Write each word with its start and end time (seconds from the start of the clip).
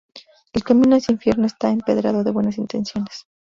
El 0.53 0.63
camino 0.63 0.95
hacia 0.95 1.11
infierno 1.11 1.45
está 1.45 1.69
empedrado 1.69 2.23
de 2.23 2.31
buenas 2.31 2.57
intenciones 2.57 3.27